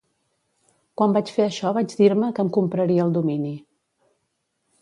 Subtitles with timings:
[1.01, 3.53] Quan vaig fer això vaig dir-me que em compraria el domini.